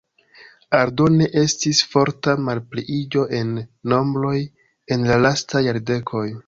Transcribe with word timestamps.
Aldone 0.77 1.27
estis 1.41 1.83
forta 1.91 2.35
malpliiĝo 2.47 3.29
en 3.43 3.55
nombroj 3.95 4.37
en 4.97 5.09
la 5.13 5.25
lastaj 5.29 5.69
jardekoj. 5.71 6.31